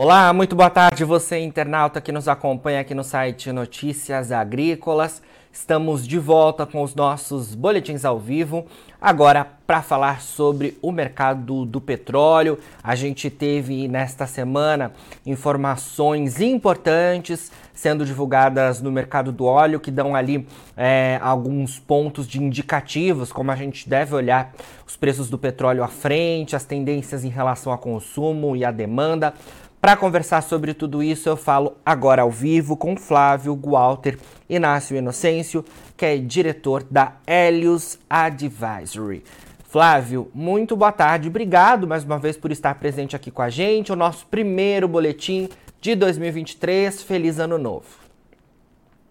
[0.00, 5.20] Olá, muito boa tarde, você internauta que nos acompanha aqui no site Notícias Agrícolas.
[5.52, 8.64] Estamos de volta com os nossos boletins ao vivo.
[9.00, 14.92] Agora, para falar sobre o mercado do petróleo, a gente teve nesta semana
[15.26, 20.46] informações importantes sendo divulgadas no mercado do óleo que dão ali
[20.76, 24.52] é, alguns pontos de indicativos, como a gente deve olhar
[24.86, 29.34] os preços do petróleo à frente, as tendências em relação ao consumo e à demanda.
[29.80, 34.18] Para conversar sobre tudo isso, eu falo agora ao vivo com Flávio Walter
[34.50, 35.64] Inácio Inocêncio,
[35.96, 39.22] que é diretor da Helios Advisory.
[39.62, 41.28] Flávio, muito boa tarde.
[41.28, 43.92] Obrigado mais uma vez por estar presente aqui com a gente.
[43.92, 45.48] O nosso primeiro boletim
[45.80, 47.00] de 2023.
[47.02, 47.86] Feliz Ano Novo.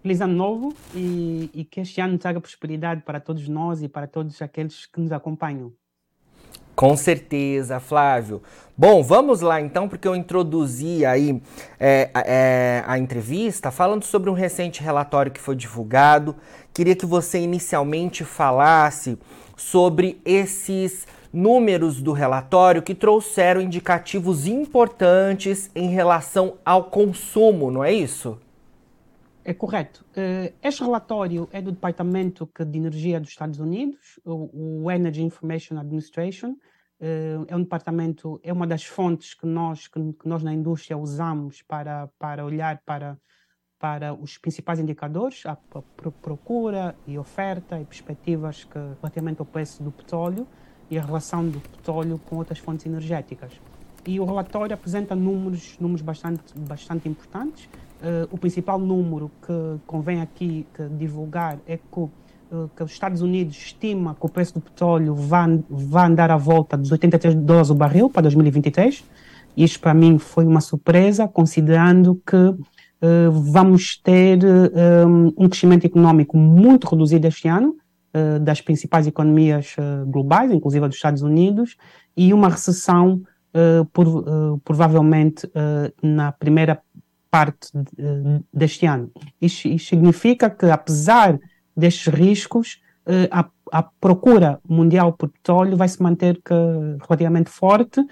[0.02, 4.06] Feliz Ano Novo e, e que este ano traga prosperidade para todos nós e para
[4.06, 5.72] todos aqueles que nos acompanham.
[6.78, 8.40] Com certeza, Flávio.
[8.76, 11.42] Bom, vamos lá então, porque eu introduzi aí
[11.80, 16.36] é, é, a entrevista falando sobre um recente relatório que foi divulgado.
[16.72, 19.18] Queria que você inicialmente falasse
[19.56, 27.92] sobre esses números do relatório que trouxeram indicativos importantes em relação ao consumo, não é
[27.92, 28.38] isso?
[29.48, 30.04] É correto.
[30.10, 36.50] Uh, este relatório é do Departamento de Energia dos Estados Unidos, o, Energy Information Administration.
[37.00, 41.62] Uh, é um departamento, é uma das fontes que nós, que, nós na indústria usamos
[41.62, 43.16] para, para olhar para,
[43.78, 45.56] para os principais indicadores, a
[46.20, 50.46] procura e oferta e perspectivas que, relativamente ao preço do petróleo
[50.90, 53.58] e a relação do petróleo com outras fontes energéticas.
[54.06, 57.66] E o relatório apresenta números, números bastante, bastante importantes
[58.00, 59.52] Uh, o principal número que
[59.84, 60.64] convém aqui
[60.96, 66.06] divulgar é que, uh, que, os Estados Unidos estima que o preço do petróleo vai,
[66.06, 69.02] andar à volta dos 83 dólares o barril para 2023.
[69.56, 74.38] Isto para mim foi uma surpresa, considerando que uh, vamos ter
[75.04, 77.76] um, crescimento econômico muito reduzido este ano,
[78.40, 81.76] das principais economias globais, inclusive a dos Estados Unidos,
[82.16, 83.22] e uma recessão
[83.92, 85.48] por, provavelmente
[86.02, 86.80] na primeira
[87.30, 87.68] parte
[88.52, 89.10] deste ano.
[89.40, 91.38] Isto, significa que, apesar
[91.76, 96.54] destes riscos, eh, a, a, procura mundial por petróleo vai se manter que,
[97.06, 98.04] relativamente forte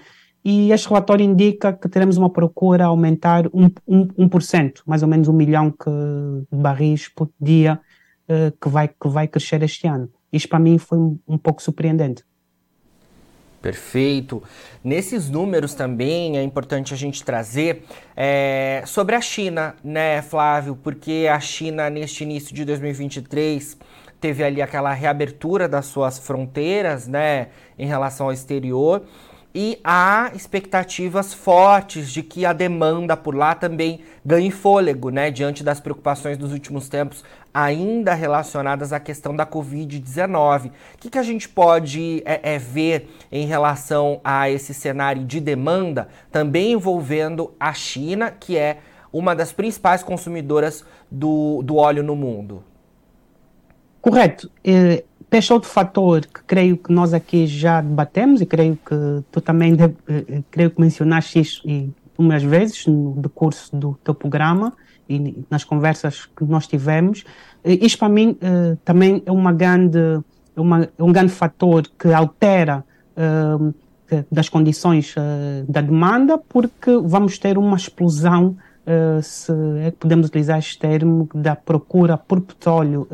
[0.43, 5.03] e este relatório indica que teremos uma procura a aumentar 1%, um, um, 1% mais
[5.03, 7.79] ou menos um milhão de barris por dia
[8.27, 10.09] eh, que, vai, que vai crescer este ano.
[10.31, 12.23] Isto para mim foi um, um pouco surpreendente.
[13.61, 14.41] Perfeito.
[14.83, 17.83] Nesses números também é importante a gente trazer
[18.15, 20.75] é, sobre a China, né, Flávio?
[20.75, 23.77] Porque a China, neste início de 2023,
[24.21, 27.47] teve ali aquela reabertura das suas fronteiras, né,
[27.77, 29.03] em relação ao exterior
[29.59, 35.63] e há expectativas fortes de que a demanda por lá também ganhe fôlego, né, diante
[35.63, 40.67] das preocupações dos últimos tempos, ainda relacionadas à questão da Covid-19.
[40.67, 45.39] O que, que, a gente pode é, é, ver em relação a esse cenário de
[45.39, 48.77] demanda, também envolvendo a China, que é
[49.11, 52.63] uma das principais consumidoras do, do óleo no mundo?
[53.99, 54.51] Correto.
[54.63, 55.03] É,
[55.35, 58.95] este outro fator que creio que nós aqui já debatemos e creio que
[59.31, 61.63] tu também deve, eh, eh, creio que mencionaste isso
[62.17, 64.73] umas vezes no decurso do teu programa
[65.07, 67.25] e nas conversas que nós tivemos.
[67.63, 69.99] Isto para mim eh, também é uma grande,
[70.55, 72.83] uma, é um grande fator que altera
[74.31, 75.15] das condições
[75.67, 78.55] da demanda, porque vamos ter uma explosão
[79.23, 79.51] se
[79.81, 83.07] é que podemos utilizar este termo, da procura por petróleo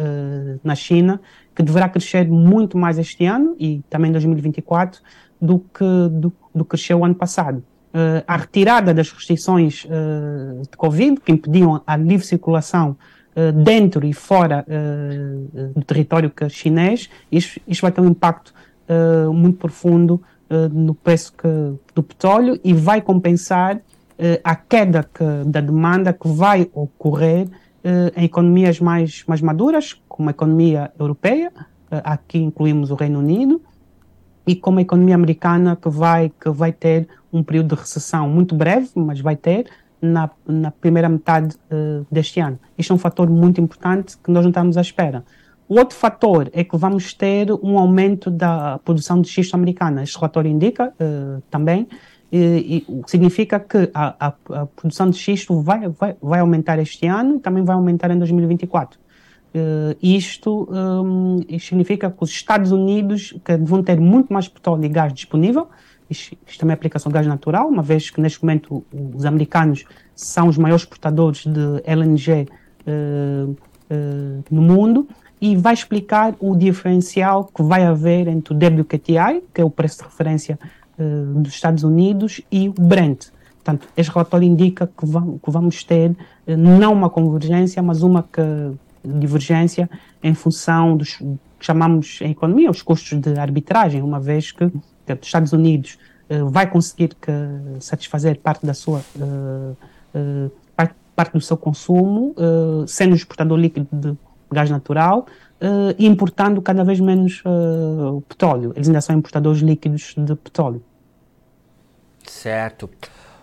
[0.62, 1.22] na China,
[1.56, 5.02] que deverá crescer muito mais este ano e também em 2024
[5.42, 7.64] do que, do, do cresceu o ano passado.
[7.94, 9.86] Uh, a retirada das restrições
[10.70, 12.98] de Covid, que impediam a livre circulação
[13.64, 14.64] dentro e fora
[15.76, 18.54] do território chinês, isto, isto vai ter um impacto
[19.34, 20.22] muito profundo
[20.72, 21.48] no preço que,
[21.96, 27.50] do petróleo e vai compensar uh, a queda que, da demanda que vai ocorrer uh,
[28.16, 33.62] em economias mais, mais maduras, como a economia europeia, uh, aqui incluímos o Reino Unido,
[34.46, 38.56] e como a economia americana que vai, que vai ter um período de recessão muito
[38.56, 39.68] breve, mas vai ter,
[40.02, 42.60] na, na primeira metade uh, deste ano.
[42.78, 45.24] Isto é um fator muito importante que nós não estamos à espera.
[45.68, 50.04] O outro fator é que vamos ter um aumento da produção de xisto americana.
[50.04, 51.88] Este relatório indica uh, também
[52.36, 57.06] e, e, significa que a, a, a, produção de xisto vai, vai, vai aumentar este
[57.06, 59.00] ano e também vai aumentar em 2024.
[59.54, 64.90] Uh, isto, um, significa que os Estados Unidos que vão ter muito mais petróleo e
[64.90, 65.68] gás disponível,
[66.10, 69.86] isto, isto também é aplicação de gás natural, uma vez que neste momento os americanos
[70.16, 72.48] são os maiores exportadores de LNG
[72.88, 75.08] uh, uh, no mundo,
[75.40, 80.00] e vai explicar o diferencial que vai haver entre o WTI, que é o preço
[80.00, 80.58] de referência
[80.98, 83.28] dos Estados Unidos, e o Brent.
[83.56, 88.42] Portanto, este relatório indica que vamos, que vamos ter não uma convergência, mas uma que
[89.04, 89.90] divergência
[90.22, 91.18] em função dos
[91.64, 94.72] que chamamos em economia os custos de arbitragem, uma vez que, os
[95.22, 95.98] Estados Unidos
[96.30, 97.32] uh, vai conseguir que,
[97.80, 99.02] satisfazer parte da sua
[100.76, 102.36] parte, parte, do seu consumo,
[102.86, 104.16] sendo exportador líquido de
[104.54, 105.26] gás natural
[105.98, 107.42] e importando cada vez menos
[108.28, 108.74] petróleo.
[108.76, 110.84] Eles ainda são importadores líquidos de petróleo.
[112.28, 112.90] Certo.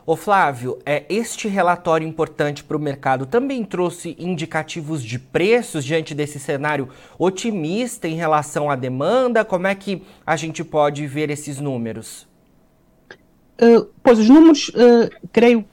[0.06, 6.14] Ô Flávio, é, este relatório importante para o mercado também trouxe indicativos de preços diante
[6.14, 9.44] desse cenário otimista em relação à demanda?
[9.44, 12.26] Como é que a gente pode ver esses números?
[13.60, 15.66] Uh, pois os números, uh, creio,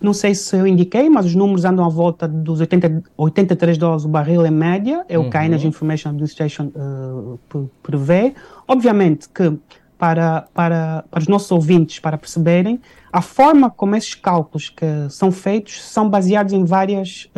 [0.00, 4.04] não sei se eu indiquei, mas os números andam à volta dos 80, 83 dólares
[4.04, 5.46] o barril em média, é o que a uhum.
[5.46, 8.34] Energy Information Administration uh, prevê.
[8.68, 9.58] Obviamente que
[9.98, 12.80] para, para, para os nossos ouvintes, para perceberem,
[13.12, 17.30] a forma como esses cálculos que são feitos são baseados em várias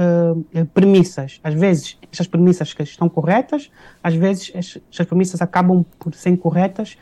[0.72, 1.40] premissas.
[1.44, 3.70] Às vezes, essas premissas que estão corretas,
[4.02, 6.96] às vezes, essas premissas acabam por ser incorretas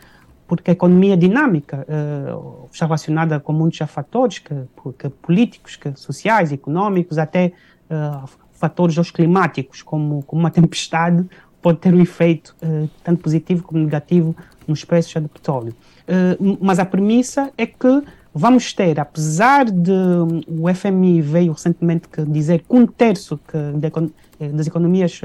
[0.46, 4.54] porque a economia é dinâmica uh, está relacionada com muitos fatores que,
[4.98, 7.52] que políticos, que sociais, econômicos, até
[7.90, 11.26] uh, fatores climáticos, como, como uma tempestade,
[11.60, 14.36] pode ter um efeito uh, tanto positivo como negativo
[14.66, 15.74] nos preços do petróleo.
[16.60, 18.02] Mas a premissa é que
[18.34, 23.58] vamos ter, apesar de um, o FMI veio recentemente que dizer que um terço que
[23.78, 23.86] de,
[24.38, 25.20] eh, das economias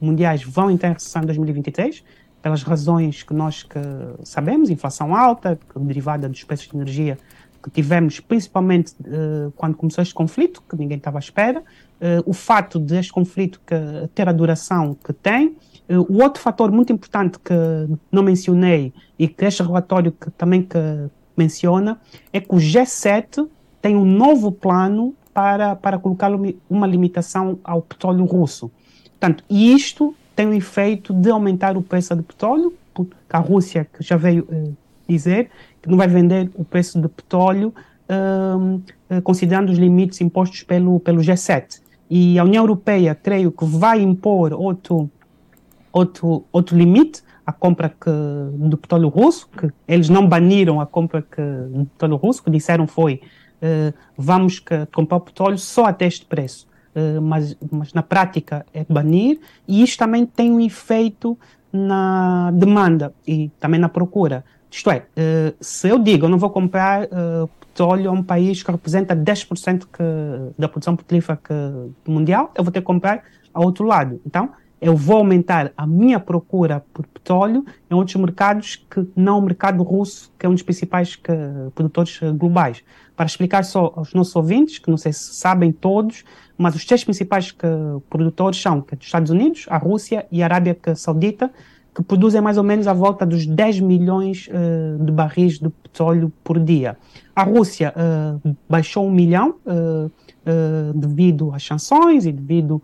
[0.00, 2.04] mundiais vão entrar em recessão em 2023,
[2.48, 3.78] pelas razões que nós que
[4.24, 7.18] sabemos, inflação alta, derivada dos preços de energia
[7.62, 12.32] que tivemos, principalmente uh, quando começou este conflito, que ninguém estava à espera, uh, o
[12.32, 13.74] fato deste conflito que,
[14.14, 15.56] ter a duração que tem,
[15.90, 17.52] uh, o outro fator muito importante que
[18.10, 20.78] não mencionei e que este relatório que, também que
[21.36, 22.00] menciona,
[22.32, 23.46] é que o G7
[23.82, 26.30] tem um novo plano para, para colocar
[26.70, 28.70] uma limitação ao petróleo russo.
[29.10, 34.04] Portanto, isto tem o efeito de aumentar o preço do petróleo, porque a Rússia, que
[34.04, 34.46] já veio
[35.08, 35.50] dizer,
[35.82, 37.74] que não vai vender o preço do petróleo
[38.08, 41.80] uh, considerando os limites impostos pelo, pelo G7.
[42.08, 45.10] E a União Europeia, creio que vai impor outro,
[45.92, 48.08] outro, outro limite à compra que,
[48.52, 52.86] do petróleo russo, que eles não baniram a compra que, do petróleo russo, que disseram
[52.86, 53.22] foi
[53.60, 56.68] uh, vamos que, comprar o petróleo só até este preço.
[56.98, 61.38] Uh, mas, mas na prática é banir, e isto também tem um efeito
[61.72, 64.44] na demanda e também na procura.
[64.70, 68.62] Isto é, uh, se eu digo eu não vou comprar uh, petróleo a um país
[68.62, 70.02] que representa 10% que,
[70.58, 71.38] da produção petrolífera
[72.06, 73.22] mundial, eu vou ter que comprar
[73.54, 74.20] a outro lado.
[74.26, 79.42] Então, eu vou aumentar a minha procura por petróleo em outros mercados que não o
[79.42, 81.32] mercado russo, que é um dos principais que,
[81.74, 82.82] produtores globais.
[83.16, 86.24] Para explicar só aos nossos ouvintes, que não sei se sabem todos,
[86.56, 87.66] mas os três principais que,
[88.08, 91.50] produtores são que, os Estados Unidos, a Rússia e a Arábia Saudita,
[91.94, 96.32] que produzem mais ou menos à volta dos 10 milhões uh, de barris de petróleo
[96.44, 96.96] por dia.
[97.34, 100.10] A Rússia uh, baixou um milhão uh,
[100.94, 102.80] devido às sanções e devido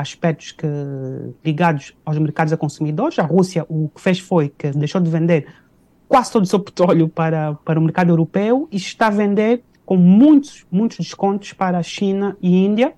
[0.00, 0.66] aspectos que,
[1.44, 3.18] ligados aos mercados a consumidores.
[3.18, 5.46] A Rússia o que fez foi que deixou de vender
[6.08, 9.96] quase todo o seu petróleo para, para o mercado europeu e está a vender com
[9.96, 12.94] muitos, muitos descontos para a China e Índia.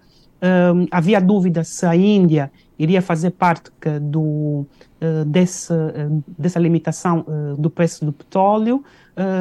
[0.91, 3.71] havia dúvida se a Índia iria fazer parte
[4.01, 4.67] do,
[5.03, 8.83] uh, desse, uh, dessa limitação uh, do preço do petróleo,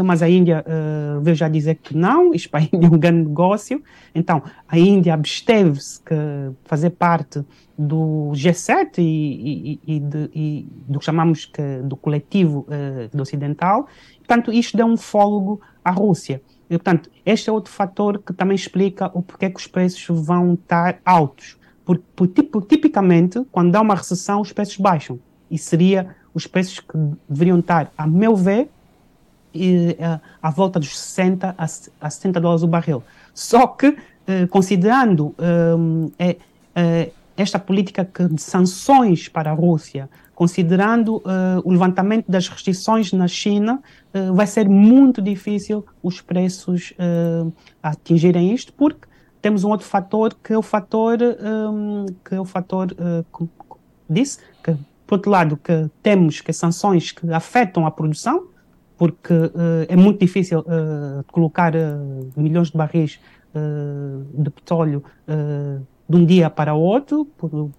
[0.03, 0.65] mas a Índia
[1.22, 3.81] veio já dizer que não, isto para a Índia é um grande negócio,
[4.13, 7.46] então a Índia absteve-se de fazer parte
[7.77, 12.67] do G7 e, e, e, de, e do que chamamos que, do coletivo
[13.13, 16.41] do ocidental, portanto isto deu um fôlego à Rússia.
[16.69, 20.55] E, portanto, este é outro fator que também explica o porquê que os preços vão
[20.55, 21.59] estar altos.
[22.15, 25.19] Porque, por, tipicamente, quando dá uma recessão, os preços baixam.
[25.50, 26.96] E seria os preços que
[27.27, 28.69] deveriam estar, a meu ver,
[29.51, 33.01] e, uh, à volta dos 60 a, a 70 dólares o barril.
[33.34, 35.34] Só que, uh, considerando
[36.19, 36.38] é,
[37.36, 41.22] esta política de sanções para a Rússia, considerando
[41.65, 43.81] o levantamento das restrições na China,
[44.34, 46.93] vai ser muito difícil os preços
[47.84, 49.09] atingirem isto, porque
[49.41, 53.50] temos um outro fator que é o fator um, que é o fator uh,
[54.10, 54.75] disse que
[55.08, 58.48] por outro lado que temos que sanções que afetam a produção
[58.98, 61.74] porque uh, é muito difícil uh, colocar
[62.36, 63.19] milhões de barris
[64.31, 65.03] de petróleo
[66.08, 67.72] de um dia para o outro por,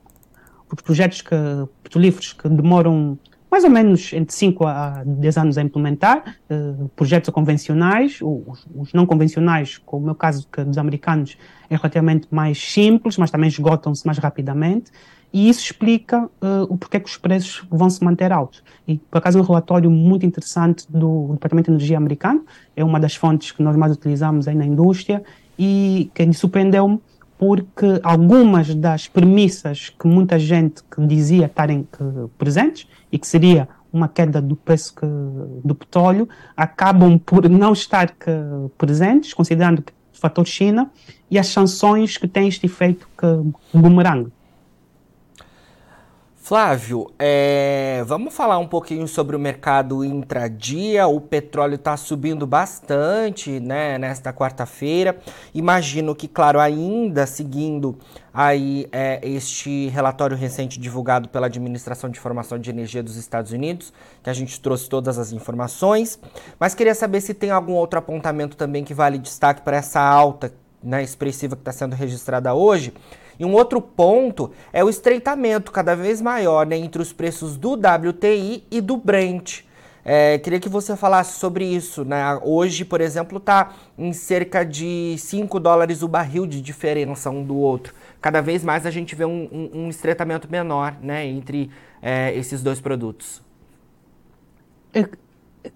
[0.68, 1.36] por projetos que,
[1.80, 3.16] petrolíferos que demoram
[3.50, 8.92] mais ou menos entre 5 a 10 anos a implementar, uh, projetos convencionais, os, os,
[8.92, 11.36] não convencionais, como o meu caso dos americanos,
[11.68, 14.92] é relativamente mais simples, mas também esgotam-se mais rapidamente,
[15.32, 18.62] e isso explica uh, o porquê que os preços vão se manter altos.
[18.86, 22.44] E, por acaso, um relatório muito interessante do Departamento de Energia americano,
[22.76, 25.22] é uma das fontes que nós mais utilizamos aí na indústria,
[25.58, 27.00] e que surpreendeu-me
[27.40, 31.88] porque algumas das premissas que muita gente que dizia estarem
[32.36, 35.06] presentes e que seria uma queda do preço que,
[35.64, 38.30] do petróleo acabam por não estar que,
[38.76, 40.90] presentes, considerando o fator China
[41.30, 44.30] e as sanções que têm este efeito que bumerangue.
[46.50, 51.06] Flávio, é, vamos falar um pouquinho sobre o mercado intradia.
[51.06, 55.16] O petróleo está subindo bastante né, nesta quarta-feira.
[55.54, 57.96] Imagino que, claro, ainda seguindo
[58.34, 63.92] aí é, este relatório recente divulgado pela Administração de Informação de Energia dos Estados Unidos,
[64.20, 66.18] que a gente trouxe todas as informações.
[66.58, 70.52] Mas queria saber se tem algum outro apontamento também que vale destaque para essa alta
[70.82, 72.92] né, expressiva que está sendo registrada hoje.
[73.40, 77.72] E um outro ponto é o estreitamento cada vez maior né, entre os preços do
[77.72, 79.62] WTI e do Brent.
[80.04, 82.04] É, queria que você falasse sobre isso.
[82.04, 82.38] Né?
[82.42, 87.56] Hoje, por exemplo, está em cerca de 5 dólares o barril de diferença um do
[87.56, 87.94] outro.
[88.20, 91.70] Cada vez mais a gente vê um, um, um estreitamento menor né, entre
[92.02, 93.40] é, esses dois produtos.
[94.92, 95.08] É,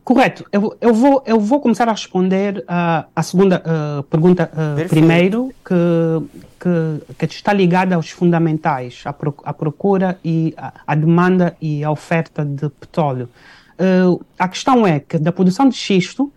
[0.02, 0.44] Correto.
[0.50, 6.38] Eu, eu, vou, eu vou começar a responder a segunda uh, pergunta uh, primeiro, que,
[6.58, 11.90] que, que, está ligada aos fundamentais, à, pro, à procura e à, demanda e à
[11.90, 13.28] oferta de petróleo.
[13.74, 16.32] Uh, a questão é que da produção de xisto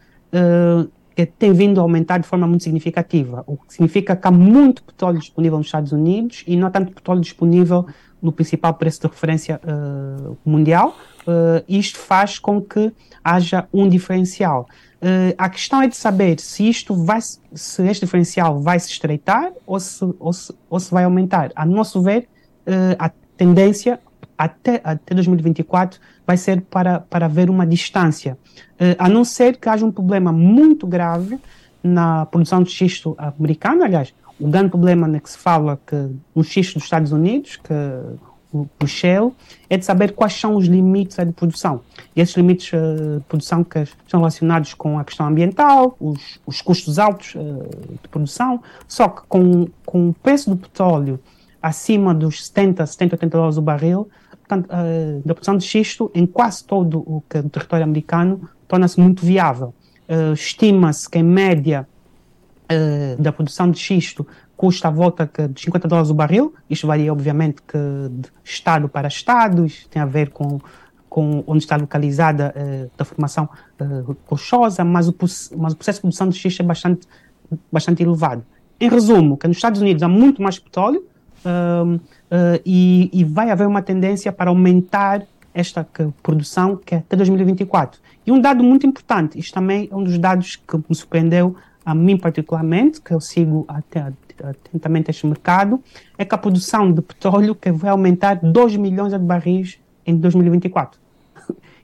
[1.16, 4.84] que tem vindo a aumentar de forma muito significativa, o que significa que há muito
[4.84, 7.88] petróleo disponível nos Estados Unidos e não há tanto petróleo disponível
[8.22, 9.62] no principal preço de referência
[10.46, 10.98] mundial,
[11.28, 12.92] uh, isto faz com que
[13.24, 14.68] haja um diferencial.
[14.98, 19.52] Uh, a questão é de saber se isto vai, se este diferencial vai se estreitar
[19.66, 21.52] ou se, ou se, ou se vai aumentar.
[21.56, 22.28] A nosso ver,
[22.66, 24.00] uh, a tendência
[24.36, 29.70] até, até 2024 vai ser para, para haver uma distância, uh, a não ser que
[29.70, 31.40] haja um problema muito grave
[31.84, 33.84] na produção de xisto americano.
[33.84, 37.74] Aliás, o grande problema né, que se fala que no xisto dos Estados Unidos, que
[38.52, 39.36] o, Shell,
[39.70, 41.82] é de saber quais são os limites de produção.
[42.16, 46.62] E esses limites uh, de produção que estão relacionados com a questão ambiental, os, os
[46.62, 51.20] custos altos uh, de produção, só que com, com o preço do petróleo
[51.62, 56.26] acima dos 70, 70, 80 dólares o barril, portanto, uh, da produção de xisto em
[56.26, 59.74] quase todo o, o território americano torna-se muito viável.
[60.34, 61.86] Estima-se que, em média,
[63.18, 66.54] da produção de xisto custa à volta de 50 dólares o barril.
[66.68, 67.78] Isto varia, obviamente, que
[68.12, 70.60] de estado para estado, isto tem a ver com,
[71.08, 73.48] com onde está localizada uh, a formação
[73.80, 75.16] uh, rochosa, mas o,
[75.58, 77.08] mas o processo de produção de xisto é bastante,
[77.72, 78.44] bastante elevado.
[78.80, 81.06] Em resumo, que nos Estados Unidos há muito mais petróleo
[81.46, 82.00] uh,
[82.66, 88.00] e, e, vai haver uma tendência para aumentar esta que, produção que é até 2024.
[88.26, 91.56] E um dado muito importante, isto também é um dos dados que me surpreendeu
[91.88, 95.82] a mim particularmente, que eu sigo atentamente este mercado,
[96.18, 101.00] é que a produção de petróleo que vai aumentar 2 milhões de barris em 2024.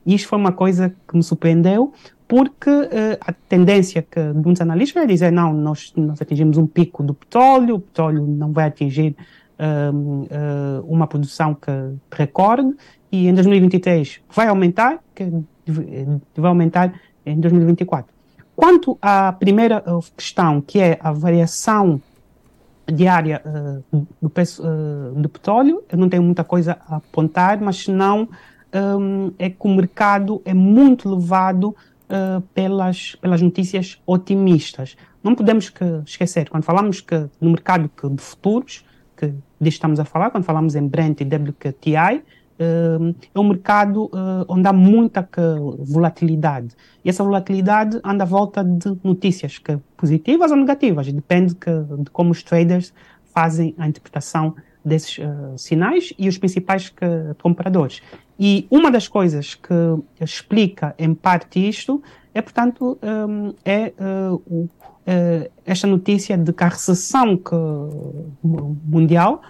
[0.04, 1.94] E isto foi uma coisa que me surpreendeu,
[2.28, 7.02] porque uh, a tendência que muitos analistas é dizer, não, nós, nós atingimos um pico
[7.02, 9.16] do petróleo, o petróleo não vai atingir
[9.58, 11.70] uh, uma produção que
[12.14, 12.74] recorde,
[13.10, 15.32] e em 2023 vai aumentar, que
[16.36, 16.92] vai aumentar
[17.24, 18.13] em 2024.
[18.56, 19.82] Quanto à primeira
[20.16, 22.00] questão, que é a variação
[22.86, 27.88] diária uh, do preço uh, do petróleo, eu não tenho muita coisa a apontar, mas
[27.88, 28.28] não
[28.74, 34.96] um, é que o mercado é muito levado uh, pelas, pelas notícias otimistas.
[35.22, 38.84] Não podemos que esquecer, quando falamos que no mercado que, de futuros,
[39.16, 39.32] que
[39.62, 42.22] estamos a falar, quando falamos em Brent e WTI,
[42.58, 44.10] é um mercado
[44.48, 45.28] onde há muita
[45.78, 46.68] volatilidade.
[47.04, 52.30] E essa volatilidade anda à volta de notícias que positivas ou negativas, depende de como
[52.30, 52.92] os traders
[53.34, 56.92] fazem a interpretação desses uh, sinais e os principais
[57.42, 58.02] compradores.
[58.38, 59.74] E uma das coisas que
[60.20, 63.92] explica em parte isto é, portanto, um, é
[64.46, 64.68] o,
[65.64, 67.40] esta notícia de que a recessão
[68.42, 69.42] mundial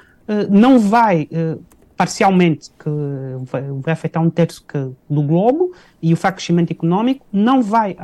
[0.51, 1.29] não vai
[1.97, 2.91] parcialmente que
[3.43, 5.73] vai, afetar um terço que, do globo
[6.03, 7.97] e o crescimento econômico não vai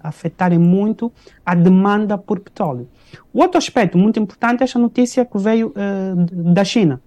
[0.00, 1.12] afetar muito
[1.44, 2.88] a demanda por petróleo.
[3.32, 7.00] O outro aspecto muito importante é esta notícia que veio uh, da China.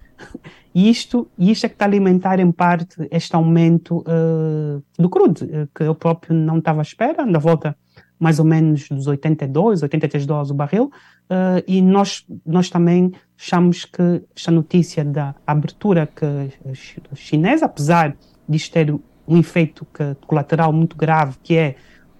[0.76, 5.44] E isto, isto é que está a alimentar em parte este aumento uh, do crudo,
[5.44, 7.76] uh, que eu próprio não estava à espera, na volta
[8.20, 10.92] mais ou menos dos 82, 83 dólares o barril,
[11.30, 16.26] Uh, e nós, nós também achamos que esta notícia da abertura que
[17.14, 18.92] chinesa, apesar de ter
[19.28, 21.76] um efeito que, colateral muito grave, que é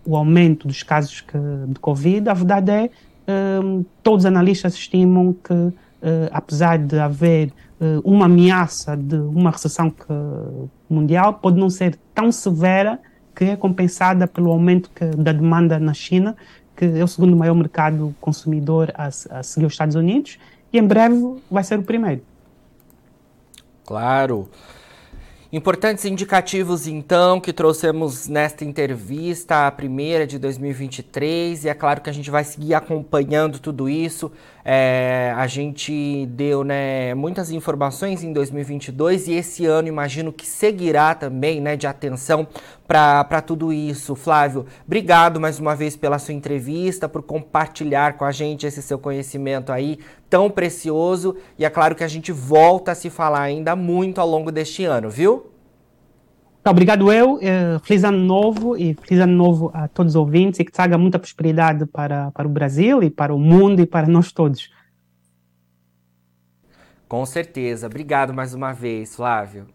[0.06, 1.40] o aumento dos casos que,
[1.70, 5.74] de Covid, a verdade é uh, todos os analistas estimam que, uh,
[6.32, 7.52] apesar de haver
[8.04, 10.06] uma ameaça de uma recessão que,
[10.90, 13.00] mundial, pode não ser tão severa
[13.40, 16.36] que é compensada pelo aumento que, da demanda na China,
[16.76, 20.38] que é o segundo maior mercado consumidor a, a seguir os Estados Unidos
[20.74, 21.16] e em breve
[21.50, 22.22] vai ser o primeiro.
[23.86, 24.50] Claro.
[25.52, 32.10] Importantes indicativos, então, que trouxemos nesta entrevista, a primeira de 2023, e é claro que
[32.10, 34.32] a gente vai seguir acompanhando tudo isso.
[34.64, 41.16] É, a gente deu né, muitas informações em 2022 e esse ano imagino que seguirá
[41.16, 42.48] também né, de atenção
[42.90, 44.16] para tudo isso.
[44.16, 48.98] Flávio, obrigado mais uma vez pela sua entrevista, por compartilhar com a gente esse seu
[48.98, 51.38] conhecimento aí tão precioso.
[51.56, 54.86] E é claro que a gente volta a se falar ainda muito ao longo deste
[54.86, 55.52] ano, viu?
[56.68, 60.66] Obrigado eu, eh, feliz ano novo e feliz ano novo a todos os ouvintes e
[60.66, 64.32] que traga muita prosperidade para, para o Brasil e para o mundo e para nós
[64.32, 64.68] todos.
[67.08, 67.86] Com certeza.
[67.86, 69.68] Obrigado mais uma vez, Flávio.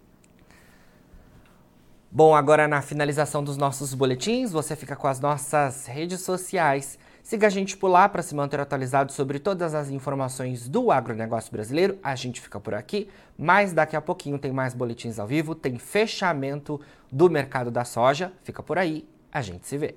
[2.17, 6.97] Bom, agora na finalização dos nossos boletins, você fica com as nossas redes sociais.
[7.25, 11.51] Siga a gente por lá para se manter atualizado sobre todas as informações do agronegócio
[11.51, 11.99] brasileiro.
[12.05, 15.77] A gente fica por aqui, mas daqui a pouquinho tem mais boletins ao vivo, tem
[15.77, 16.81] fechamento
[17.11, 18.33] do mercado da soja.
[18.45, 19.97] Fica por aí, a gente se vê.